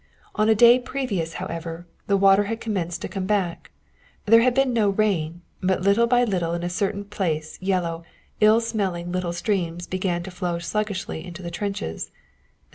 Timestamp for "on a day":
0.33-0.79